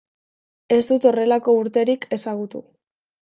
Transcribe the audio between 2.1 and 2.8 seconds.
ezagutu.